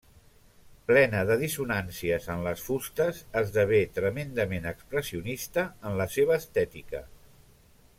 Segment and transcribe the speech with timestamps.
[0.91, 7.09] Plena de dissonàncies en les fustes esdevé tremendament expressionista en la seva estètica.